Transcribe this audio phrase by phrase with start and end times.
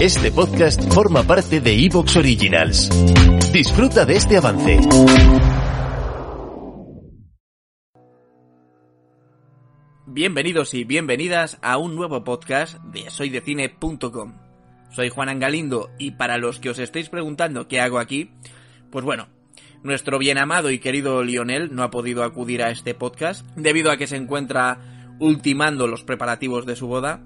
[0.00, 2.90] Este podcast forma parte de Evox Originals.
[3.52, 4.80] Disfruta de este avance.
[10.06, 14.34] Bienvenidos y bienvenidas a un nuevo podcast de soydecine.com.
[14.90, 18.30] Soy Juan Angalindo y para los que os estéis preguntando qué hago aquí,
[18.90, 19.28] pues bueno,
[19.82, 23.96] nuestro bien amado y querido Lionel no ha podido acudir a este podcast debido a
[23.96, 24.78] que se encuentra
[25.20, 27.22] ultimando los preparativos de su boda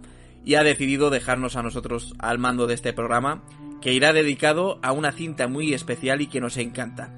[0.46, 3.42] y ha decidido dejarnos a nosotros al mando de este programa
[3.82, 7.10] que irá dedicado a una cinta muy especial y que nos encanta.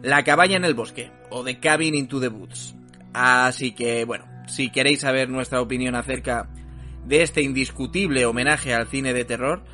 [0.00, 2.76] La cabaña en el bosque o The Cabin into the Woods.
[3.12, 6.48] Así que bueno, si queréis saber nuestra opinión acerca
[7.04, 9.64] de este indiscutible homenaje al cine de terror,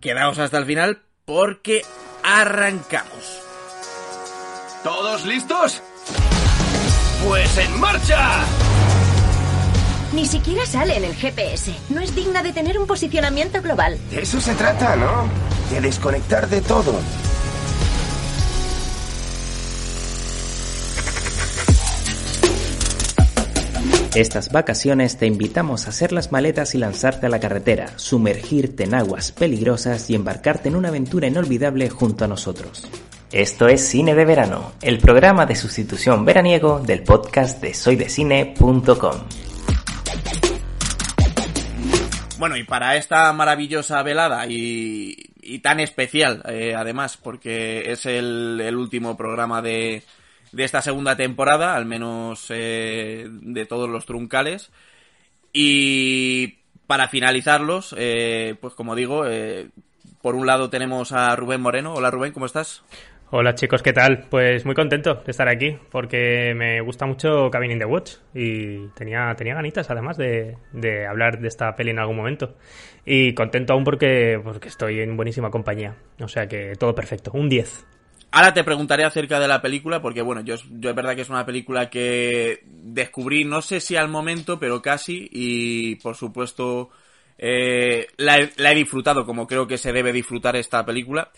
[0.00, 1.82] quedaos hasta el final porque
[2.24, 3.42] arrancamos.
[4.82, 5.82] ¿Todos listos?
[7.26, 8.65] Pues en marcha.
[10.16, 11.74] Ni siquiera sale en el GPS.
[11.90, 13.98] No es digna de tener un posicionamiento global.
[14.10, 15.28] De eso se trata, ¿no?
[15.70, 16.94] De desconectar de todo.
[24.14, 28.94] Estas vacaciones te invitamos a hacer las maletas y lanzarte a la carretera, sumergirte en
[28.94, 32.88] aguas peligrosas y embarcarte en una aventura inolvidable junto a nosotros.
[33.32, 39.35] Esto es Cine de Verano, el programa de sustitución veraniego del podcast de soydecine.com.
[42.38, 49.16] Bueno, y para esta maravillosa velada y, tan especial, eh, además, porque es el, último
[49.16, 50.02] programa de,
[50.52, 54.70] de, esta segunda temporada, al menos eh, de todos los truncales.
[55.52, 59.24] Y para finalizarlos, eh, pues como digo,
[60.20, 61.94] por un lado tenemos a Rubén Moreno.
[61.94, 62.82] Hola Rubén, ¿cómo estás?
[63.28, 64.28] Hola chicos, ¿qué tal?
[64.30, 68.86] Pues muy contento de estar aquí porque me gusta mucho Cabin in the Watch y
[68.90, 72.54] tenía, tenía ganitas además de, de hablar de esta peli en algún momento.
[73.04, 75.96] Y contento aún porque, porque estoy en buenísima compañía.
[76.20, 77.84] O sea que todo perfecto, un 10.
[78.30, 81.30] Ahora te preguntaré acerca de la película porque bueno, yo, yo es verdad que es
[81.30, 86.90] una película que descubrí, no sé si al momento, pero casi y por supuesto
[87.38, 91.32] eh, la, he, la he disfrutado como creo que se debe disfrutar esta película.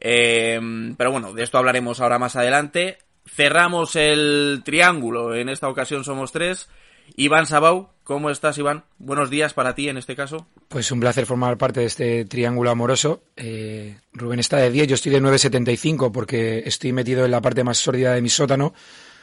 [0.00, 0.58] Eh,
[0.96, 2.98] pero bueno, de esto hablaremos ahora más adelante.
[3.26, 6.68] Cerramos el triángulo, en esta ocasión somos tres.
[7.16, 8.84] Iván Sabau, ¿cómo estás Iván?
[8.98, 10.46] Buenos días para ti en este caso.
[10.68, 13.22] Pues un placer formar parte de este triángulo amoroso.
[13.36, 17.64] Eh, Rubén está de 10, yo estoy de 9,75 porque estoy metido en la parte
[17.64, 18.72] más sórdida de mi sótano,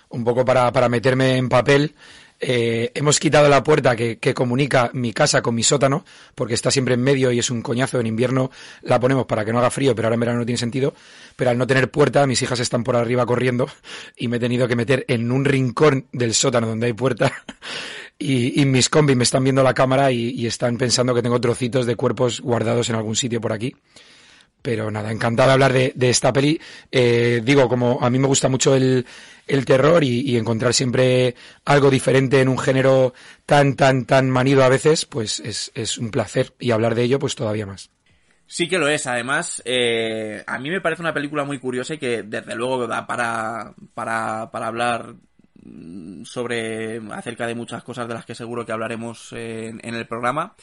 [0.09, 1.93] un poco para, para meterme en papel.
[2.39, 6.69] Eh, hemos quitado la puerta que, que, comunica mi casa con mi sótano, porque está
[6.69, 7.99] siempre en medio y es un coñazo.
[7.99, 8.51] En invierno
[8.83, 10.93] la ponemos para que no haga frío, pero ahora en verano no tiene sentido.
[11.35, 13.67] Pero al no tener puerta, mis hijas están por arriba corriendo
[14.15, 17.31] y me he tenido que meter en un rincón del sótano donde hay puerta.
[18.19, 21.39] Y, y mis combis me están viendo la cámara y, y están pensando que tengo
[21.39, 23.75] trocitos de cuerpos guardados en algún sitio por aquí
[24.59, 26.59] pero nada, encantado de hablar de, de esta peli.
[26.91, 29.05] Eh, digo, como a mí me gusta mucho el,
[29.47, 31.35] el terror y, encontrar siempre
[31.65, 33.13] algo diferente en un género
[33.45, 36.53] tan, tan, tan manido a veces, pues es, un placer.
[36.59, 37.89] Y hablar de ello, pues todavía más.
[38.45, 41.97] Sí que lo es, además, eh, a mí me parece una película muy curiosa y
[41.97, 45.15] que desde luego da para, para, para hablar
[46.23, 50.55] sobre acerca de muchas cosas de las que seguro que hablaremos en, en el programa.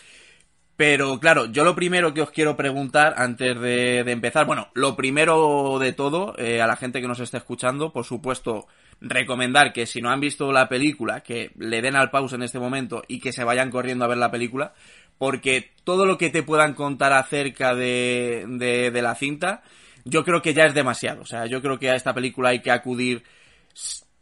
[0.76, 5.78] Pero claro, yo lo primero que os quiero preguntar antes de, empezar, bueno, lo primero
[5.78, 8.66] de todo, eh, a la gente que nos esté escuchando, por supuesto,
[9.00, 12.58] recomendar que si no han visto la película, que le den al pause en este
[12.58, 14.74] momento y que se vayan corriendo a ver la película,
[15.16, 19.62] porque todo lo que te puedan contar acerca de, de, de la cinta,
[20.04, 21.22] yo creo que ya es demasiado.
[21.22, 23.22] O sea, yo creo que a esta película hay que acudir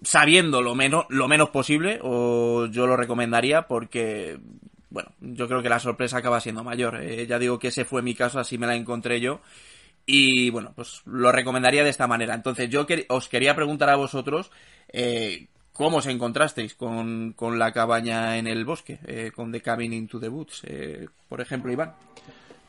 [0.02, 4.38] sabiendo lo menos, lo menos posible, o yo lo recomendaría porque
[4.92, 7.00] bueno, yo creo que la sorpresa acaba siendo mayor.
[7.02, 9.40] Eh, ya digo que ese fue mi caso, así me la encontré yo.
[10.04, 12.34] Y bueno, pues lo recomendaría de esta manera.
[12.34, 14.50] Entonces, yo que, os quería preguntar a vosotros
[14.92, 19.92] eh, cómo os encontrasteis con, con, la cabaña en el bosque, eh, con The Cabin
[19.92, 21.92] into the Woods, eh, por ejemplo, Iván.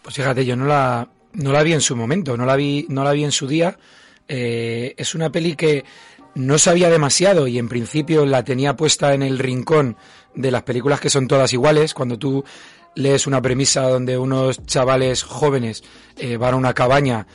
[0.01, 3.03] Pues fíjate, yo no la, no la vi en su momento, no la vi, no
[3.03, 3.77] la vi en su día.
[4.27, 5.83] Eh, es una peli que
[6.35, 9.97] no sabía demasiado y en principio la tenía puesta en el rincón
[10.35, 12.43] de las películas que son todas iguales, cuando tú
[12.95, 15.83] lees una premisa donde unos chavales jóvenes
[16.17, 17.27] eh, van a una cabaña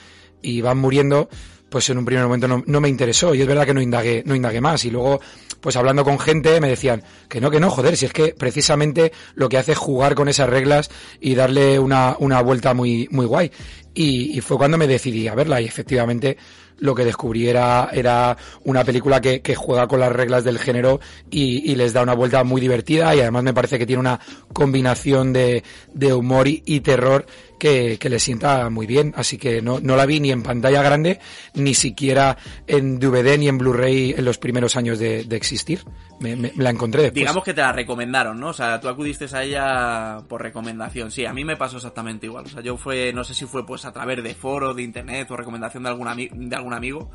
[0.43, 1.29] y van muriendo,
[1.69, 3.35] pues en un primer momento no, no, me interesó.
[3.35, 4.85] Y es verdad que no indagué, no indagué más.
[4.85, 5.21] Y luego
[5.61, 9.12] pues hablando con gente me decían que no, que no, joder, si es que precisamente
[9.35, 10.91] lo que hace es jugar con esas reglas
[11.21, 13.51] y darle una, una vuelta muy, muy guay.
[13.94, 15.61] Y, y fue cuando me decidí a verla.
[15.61, 16.37] Y efectivamente
[16.79, 21.01] lo que descubrí era, era una película que, que, juega con las reglas del género
[21.31, 24.21] y, y, les da una vuelta muy divertida y además me parece que tiene una
[24.53, 27.27] combinación de, de humor y, y terror
[27.59, 29.13] que, que, le sienta muy bien.
[29.17, 31.19] Así que no, no la vi ni en pantalla grande,
[31.55, 35.85] ni siquiera en DVD ni en Blu-ray en los primeros años de, de existir.
[36.21, 37.21] Me, me, me, la encontré después.
[37.21, 38.49] Digamos que te la recomendaron, ¿no?
[38.49, 41.11] O sea, tú acudiste a ella por recomendación.
[41.11, 42.47] Sí, a mí me pasó exactamente igual.
[42.47, 45.31] O sea, yo fue, no sé si fue pues a través de foros, de internet
[45.31, 47.11] o recomendación de algún, de algún amigo.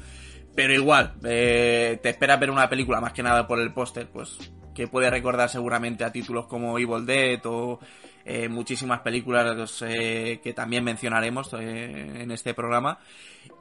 [0.55, 4.37] Pero igual, eh, te esperas ver una película más que nada por el póster, pues
[4.73, 7.79] que puede recordar seguramente a títulos como Evil Dead o
[8.25, 12.99] eh, muchísimas películas eh, que también mencionaremos eh, en este programa.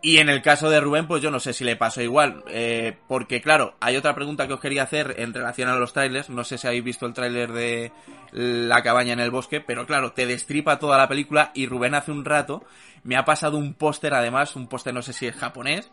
[0.01, 2.97] Y en el caso de Rubén, pues yo no sé si le pasó igual, eh,
[3.07, 6.43] porque claro, hay otra pregunta que os quería hacer en relación a los trailers, no
[6.43, 7.93] sé si habéis visto el tráiler de
[8.33, 12.11] La cabaña en el bosque, pero claro, te destripa toda la película y Rubén hace
[12.11, 12.65] un rato
[13.05, 15.91] me ha pasado un póster además, un póster no sé si es japonés,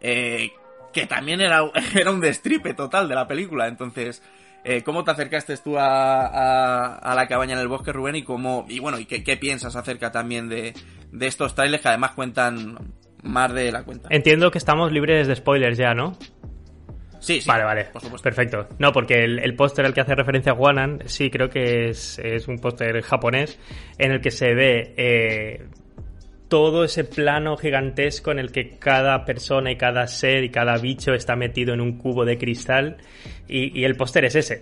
[0.00, 0.52] eh,
[0.92, 1.62] que también era,
[1.94, 4.22] era un destripe total de la película, entonces...
[4.64, 8.16] Eh, ¿Cómo te acercaste tú a, a, a, la cabaña en el bosque, Rubén?
[8.16, 10.72] Y cómo, y bueno, y qué, qué piensas acerca también de,
[11.10, 12.78] de estos trailers que además cuentan
[13.22, 14.08] más de la cuenta.
[14.10, 16.16] Entiendo que estamos libres de spoilers ya, ¿no?
[17.18, 17.48] Sí, sí.
[17.48, 17.86] Vale, vale.
[18.20, 18.68] Perfecto.
[18.78, 22.48] No, porque el, el póster al que hace referencia Juanan, sí, creo que es, es
[22.48, 23.60] un póster japonés
[23.96, 25.68] en el que se ve eh,
[26.52, 31.14] todo ese plano gigantesco en el que cada persona y cada ser y cada bicho
[31.14, 32.98] está metido en un cubo de cristal
[33.48, 34.60] y, y el póster es ese.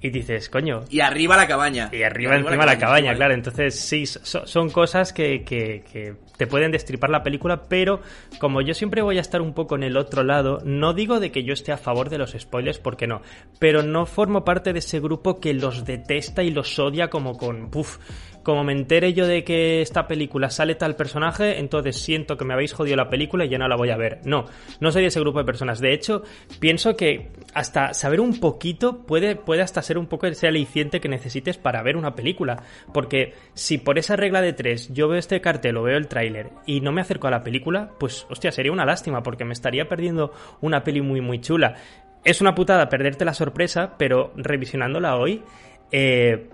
[0.00, 0.84] Y dices, coño.
[0.88, 1.90] Y arriba la cabaña.
[1.92, 3.34] Y arriba, y arriba encima la cabaña, la cabaña claro.
[3.34, 8.00] Entonces, sí, so, son cosas que, que, que, te pueden destripar la película, pero
[8.38, 11.32] como yo siempre voy a estar un poco en el otro lado, no digo de
[11.32, 13.20] que yo esté a favor de los spoilers, porque no.
[13.58, 17.70] Pero no formo parte de ese grupo que los detesta y los odia como con.
[17.70, 17.98] Puf,
[18.46, 22.54] como me entere yo de que esta película sale tal personaje, entonces siento que me
[22.54, 24.20] habéis jodido la película y ya no la voy a ver.
[24.24, 24.44] No,
[24.78, 25.80] no soy de ese grupo de personas.
[25.80, 26.22] De hecho,
[26.60, 31.08] pienso que hasta saber un poquito puede, puede hasta ser un poco ese aliciente que
[31.08, 32.62] necesites para ver una película.
[32.94, 36.50] Porque si por esa regla de tres yo veo este cartel o veo el tráiler
[36.66, 39.88] y no me acerco a la película, pues hostia, sería una lástima porque me estaría
[39.88, 41.74] perdiendo una peli muy muy chula.
[42.22, 45.42] Es una putada perderte la sorpresa, pero revisionándola hoy,
[45.90, 46.48] eh,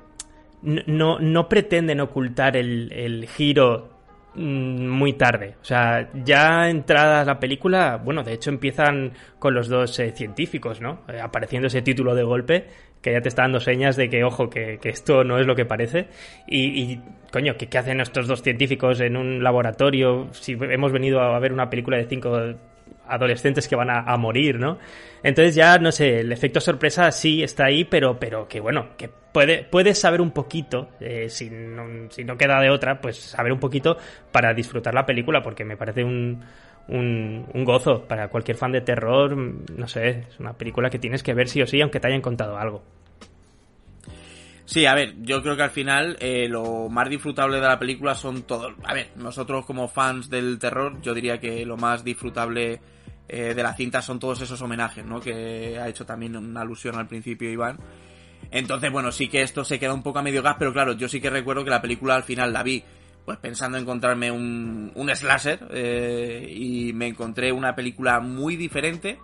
[0.63, 3.93] no, no pretenden ocultar el, el giro
[4.35, 5.57] muy tarde.
[5.61, 10.81] O sea, ya entrada la película, bueno, de hecho empiezan con los dos eh, científicos,
[10.81, 11.01] ¿no?
[11.09, 12.67] Eh, apareciendo ese título de golpe
[13.03, 15.57] que ya te está dando señas de que, ojo, que, que esto no es lo
[15.57, 16.07] que parece.
[16.47, 17.01] Y, y
[17.33, 20.29] coño, ¿qué, ¿qué, hacen estos dos científicos en un laboratorio?
[20.33, 22.55] Si hemos venido a ver una película de cinco
[23.07, 24.79] adolescentes que van a, morir, ¿no?
[25.23, 29.09] Entonces ya, no sé, el efecto sorpresa sí está ahí, pero, pero que bueno, que
[29.09, 33.53] puede, puedes saber un poquito, eh, si, no, si no queda de otra, pues saber
[33.53, 33.97] un poquito
[34.31, 36.43] para disfrutar la película, porque me parece un,
[36.89, 41.23] un, un, gozo para cualquier fan de terror, no sé, es una película que tienes
[41.23, 42.83] que ver sí o sí, aunque te hayan contado algo.
[44.73, 48.15] Sí, a ver, yo creo que al final eh, lo más disfrutable de la película
[48.15, 48.73] son todos.
[48.85, 52.81] A ver, nosotros como fans del terror, yo diría que lo más disfrutable
[53.29, 55.21] eh, de la cinta son todos esos homenajes, ¿no?
[55.21, 57.77] Que ha hecho también una alusión al principio Iván.
[58.51, 61.07] Entonces, bueno, sí que esto se queda un poco a medio gas, pero claro, yo
[61.07, 62.83] sí que recuerdo que la película al final la vi,
[63.27, 69.19] pues pensando en encontrarme un, un slasher, eh, y me encontré una película muy diferente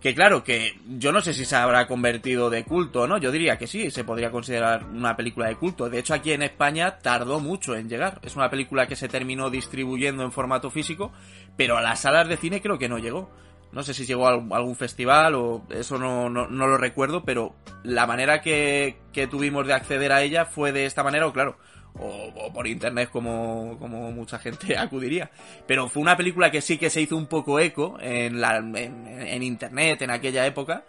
[0.00, 3.18] que claro, que yo no sé si se habrá convertido de culto, ¿no?
[3.18, 5.90] Yo diría que sí, se podría considerar una película de culto.
[5.90, 8.18] De hecho, aquí en España tardó mucho en llegar.
[8.22, 11.12] Es una película que se terminó distribuyendo en formato físico,
[11.56, 13.30] pero a las salas de cine creo que no llegó.
[13.72, 17.54] No sé si llegó a algún festival o eso no, no, no lo recuerdo, pero
[17.84, 21.56] la manera que, que tuvimos de acceder a ella fue de esta manera, o claro,
[21.98, 25.30] o, por internet como, como mucha gente acudiría.
[25.66, 29.42] Pero fue una película que sí que se hizo un poco eco en, la, en,
[29.42, 30.84] internet en aquella época,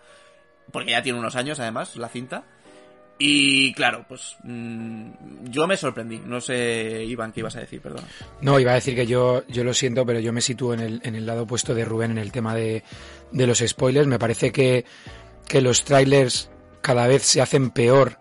[0.71, 2.43] porque ya tiene unos años además la cinta.
[3.23, 5.11] Y claro, pues mmm,
[5.43, 6.19] yo me sorprendí.
[6.19, 7.79] No sé, Iván, ¿qué ibas a decir?
[7.79, 8.03] Perdón.
[8.41, 11.01] No, iba a decir que yo, yo lo siento, pero yo me sitúo en el,
[11.03, 12.83] en el lado opuesto de Rubén en el tema de,
[13.31, 14.07] de los spoilers.
[14.07, 14.85] Me parece que,
[15.47, 16.49] que los trailers
[16.81, 18.17] cada vez se hacen peor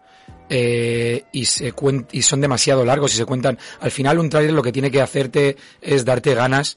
[0.52, 1.72] eh, y, se
[2.10, 3.56] y son demasiado largos y se cuentan.
[3.80, 6.76] Al final un tráiler lo que tiene que hacerte es darte ganas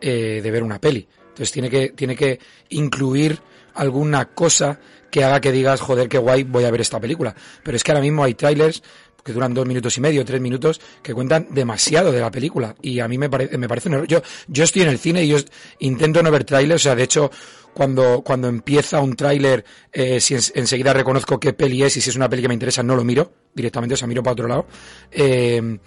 [0.00, 1.08] eh, de ver una peli.
[1.20, 2.38] Entonces tiene que, tiene que
[2.68, 3.40] incluir
[3.74, 4.78] alguna cosa
[5.10, 7.34] que haga que digas, joder, qué guay, voy a ver esta película.
[7.62, 8.82] Pero es que ahora mismo hay trailers
[9.24, 12.76] que duran dos minutos y medio, tres minutos, que cuentan demasiado de la película.
[12.82, 13.90] Y a mí me, parece me parece.
[14.06, 15.38] Yo, yo estoy en el cine y yo
[15.78, 17.30] intento no ver trailers, o sea, de hecho,
[17.72, 22.16] cuando, cuando empieza un tráiler, eh, si enseguida reconozco qué peli es y si es
[22.16, 24.66] una peli que me interesa, no lo miro directamente, o sea, miro para otro lado.
[25.10, 25.78] Eh,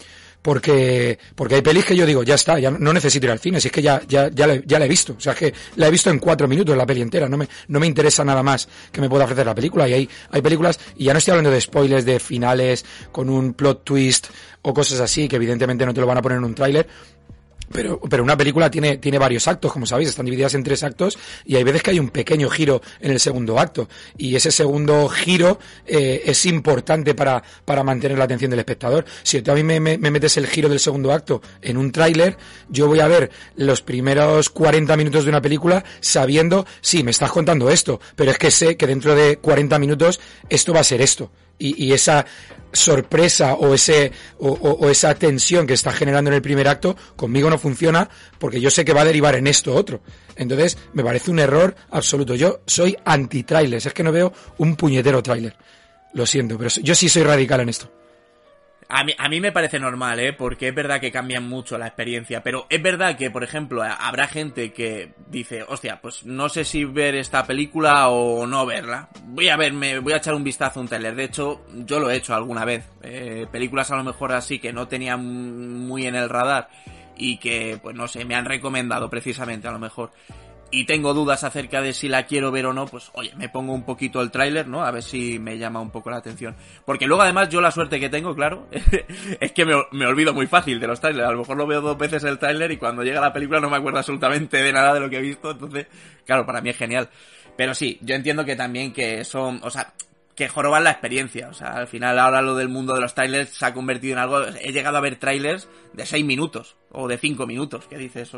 [0.41, 3.59] porque, porque hay pelis que yo digo, ya está, ya no necesito ir al cine,
[3.59, 5.53] si es que ya, ya, ya, la, ya la he visto, o sea, es que
[5.75, 8.43] la he visto en cuatro minutos la peli entera, no me, no me interesa nada
[8.43, 11.31] más que me pueda ofrecer la película, y hay, hay películas, y ya no estoy
[11.31, 14.27] hablando de spoilers, de finales, con un plot twist,
[14.61, 16.87] o cosas así, que evidentemente no te lo van a poner en un tráiler,
[17.71, 21.17] pero, pero una película tiene, tiene varios actos, como sabéis, están divididas en tres actos
[21.45, 23.87] y hay veces que hay un pequeño giro en el segundo acto.
[24.17, 29.05] Y ese segundo giro eh, es importante para, para mantener la atención del espectador.
[29.23, 32.37] Si tú a mí me, me, metes el giro del segundo acto en un tráiler,
[32.69, 37.31] yo voy a ver los primeros 40 minutos de una película sabiendo, sí, me estás
[37.31, 40.19] contando esto, pero es que sé que dentro de 40 minutos
[40.49, 42.25] esto va a ser esto y, y esa
[42.71, 47.49] sorpresa o ese o, o, esa tensión que está generando en el primer acto conmigo
[47.49, 50.01] no funciona porque yo sé que va a derivar en esto otro.
[50.35, 52.35] Entonces me parece un error absoluto.
[52.35, 55.55] Yo soy anti trailers es que no veo un puñetero trailer.
[56.13, 57.91] Lo siento pero yo sí soy radical en esto
[58.89, 60.33] a mí, a mí me parece normal, ¿eh?
[60.33, 62.41] Porque es verdad que cambian mucho la experiencia.
[62.41, 66.85] Pero es verdad que, por ejemplo, habrá gente que dice, hostia, pues no sé si
[66.85, 69.09] ver esta película o no verla.
[69.25, 71.15] Voy a ver, me voy a echar un vistazo a un trailer.
[71.15, 72.85] De hecho, yo lo he hecho alguna vez.
[73.03, 76.69] Eh, películas a lo mejor así que no tenía muy en el radar
[77.17, 80.11] y que, pues no sé, me han recomendado precisamente a lo mejor
[80.71, 83.73] y tengo dudas acerca de si la quiero ver o no, pues oye, me pongo
[83.73, 84.83] un poquito el tráiler, ¿no?
[84.83, 86.55] A ver si me llama un poco la atención.
[86.85, 88.67] Porque luego además yo la suerte que tengo, claro,
[89.39, 91.27] es que me, me, olvido muy fácil de los trailers.
[91.27, 93.69] A lo mejor lo veo dos veces el tráiler y cuando llega la película no
[93.69, 95.51] me acuerdo absolutamente de nada de lo que he visto.
[95.51, 95.87] Entonces,
[96.25, 97.09] claro, para mí es genial.
[97.55, 99.93] Pero sí, yo entiendo que también que son, o sea,
[100.37, 101.49] que joroban la experiencia.
[101.49, 104.19] O sea, al final ahora lo del mundo de los trailers se ha convertido en
[104.19, 104.45] algo...
[104.61, 108.29] He llegado a ver trailers de 6 minutos o de 5 minutos, ¿qué dices?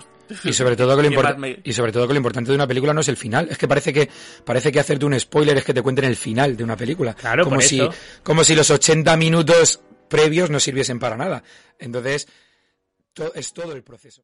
[0.45, 1.59] Y sobre todo que lo me...
[1.61, 3.67] y sobre todo que lo importante de una película no es el final, es que
[3.67, 4.09] parece que
[4.45, 7.13] parece que hacerte un spoiler es que te cuenten el final de una película.
[7.13, 7.81] Claro, como si
[8.23, 11.43] como si los 80 minutos previos no sirviesen para nada.
[11.77, 12.29] Entonces,
[13.11, 14.23] to es todo el proceso.